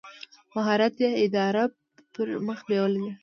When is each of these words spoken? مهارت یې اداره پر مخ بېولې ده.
مهارت 0.55 0.95
یې 1.03 1.09
اداره 1.25 1.63
پر 2.13 2.27
مخ 2.47 2.59
بېولې 2.67 2.99
ده. 3.05 3.11